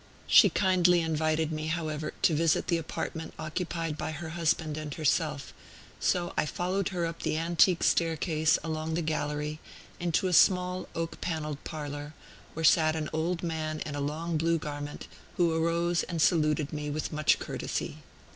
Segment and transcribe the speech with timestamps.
[0.25, 5.53] She kindly invited me, however, to visit the apartment occupied by her husband and herself;
[5.99, 9.59] so I followed her up the antique staircase, along the gallery,
[9.99, 12.15] and into a small, oak panelled parlor,
[12.55, 16.89] where sat an old man in a long blue garment, who arose and saluted me
[16.89, 17.97] with much courtesy.